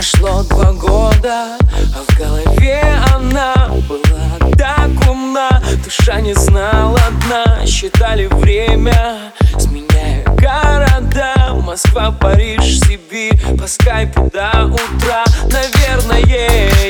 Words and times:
Прошло 0.00 0.42
два 0.44 0.72
года, 0.72 1.58
а 1.60 2.02
в 2.08 2.16
голове 2.16 2.82
она 3.14 3.68
была 3.86 4.50
так 4.56 4.88
умна. 5.06 5.62
Душа 5.84 6.22
не 6.22 6.32
знала 6.32 6.98
дна, 7.26 7.66
считали 7.66 8.26
время, 8.28 9.30
сменяя 9.58 10.24
города 10.24 11.52
Москва, 11.52 12.12
Париж, 12.12 12.80
Сибирь, 12.80 13.38
по 13.58 13.66
скайпу 13.66 14.30
до 14.32 14.72
утра. 14.72 15.22
Наверное, 15.50 16.24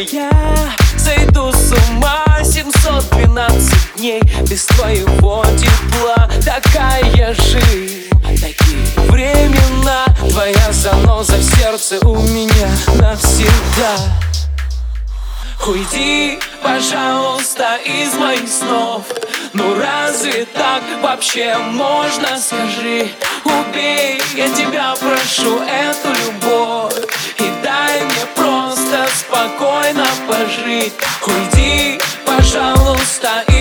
я 0.07 0.71
сойду 0.97 1.51
с 1.51 1.73
ума. 1.73 2.25
712 2.45 3.97
дней 3.97 4.23
без 4.49 4.67
твоего 4.67 5.45
тепла. 5.59 6.31
Такая 6.45 7.35
жизнь, 7.35 7.90
Уйди, 15.67 16.39
пожалуйста, 16.63 17.77
из 17.85 18.15
моих 18.15 18.49
снов. 18.49 19.05
Ну 19.53 19.75
разве 19.75 20.47
так 20.47 20.83
вообще 21.03 21.57
можно, 21.59 22.39
скажи 22.39 23.11
Убей, 23.45 24.21
я 24.35 24.49
тебя 24.49 24.95
прошу, 24.99 25.59
эту 25.63 26.09
любовь. 26.25 26.95
И 27.39 27.45
дай 27.63 28.03
мне 28.05 28.27
просто 28.35 29.07
спокойно 29.15 30.07
пожить. 30.27 30.95
Уйди, 31.27 32.01
пожалуйста, 32.27 33.45
из 33.49 33.60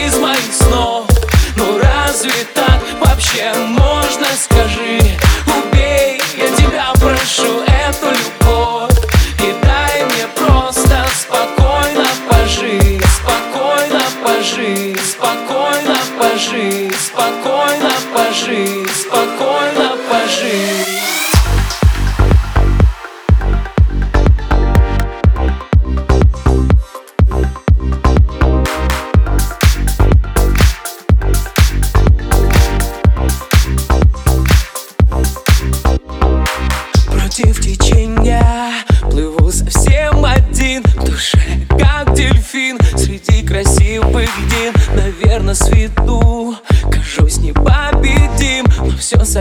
Спокойно 17.20 17.92
пожить, 18.16 18.89
спокойно 18.95 19.98
пожить. 20.09 20.88
Против 37.12 37.59
течения 37.59 38.45
плыву 39.12 39.52
совсем 39.52 40.23
один. 40.23 40.84
Душе 41.06 41.38
как 41.67 42.14
дельфин 42.14 42.80
среди 42.95 43.45
красивых 43.45 44.30
дин. 44.50 44.73
Наверное, 44.95 45.53
свету 45.53 46.56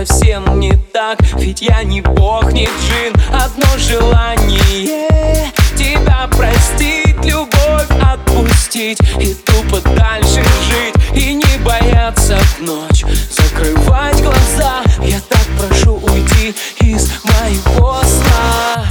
совсем 0.07 0.61
не 0.61 0.73
так, 0.93 1.19
ведь 1.39 1.61
я 1.61 1.83
не 1.83 2.01
бог, 2.01 2.53
не 2.53 2.67
джин 2.67 3.13
Одно 3.33 3.67
желание. 3.79 5.51
Тебя 5.77 6.29
простить 6.29 7.17
Любовь 7.25 7.89
отпустить 8.01 9.01
и 9.21 9.35
тупо 9.35 9.81
дальше 9.97 10.43
жить 10.69 10.95
И 11.15 11.35
не 11.35 11.59
бояться 11.65 12.39
в 12.39 12.61
ночь. 12.61 13.05
Закрывать 13.31 14.23
глаза 14.23 14.83
Я 15.03 15.21
так 15.29 15.47
прошу 15.59 15.95
уйти 15.95 16.55
из 16.81 17.11
моего 17.25 18.01
сна. 18.05 18.85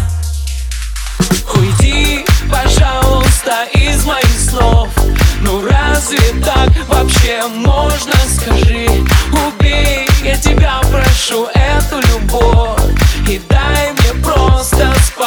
Уйди, 1.55 2.25
пожалуйста, 2.51 3.65
из 3.73 4.03
моих 4.05 4.39
снов. 4.49 4.89
Ну 5.41 5.61
разве 5.65 6.19
так 6.43 6.69
вообще 6.89 7.43
можно, 7.47 8.13
скажи 8.27 8.96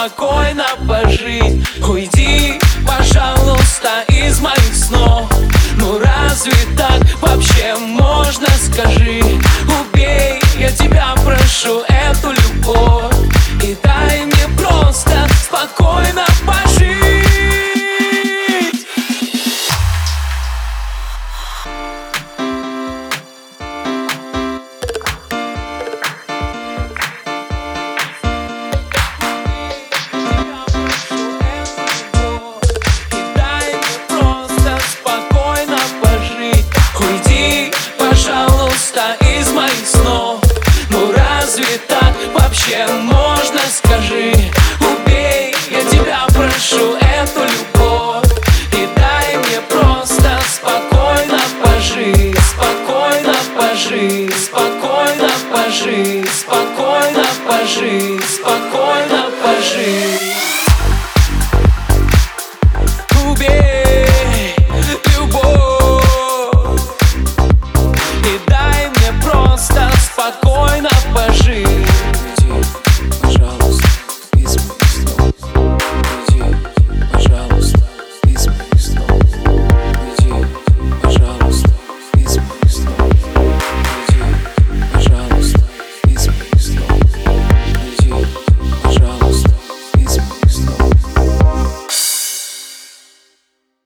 спокойно 0.00 0.64
пожить. 0.88 1.66
Уйди, 1.86 2.58
пожалуйста, 2.86 4.02
из 4.08 4.40
моих 4.40 4.74
снов. 4.74 5.30
Ну 5.76 5.98
разве 5.98 6.52
так 6.76 7.02
вообще 7.20 7.76
можно, 7.76 8.09